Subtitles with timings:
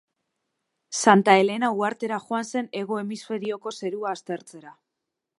[1.01, 4.73] Santa Helena uhartera joan zen hego hemisferioko zerua aztertzera.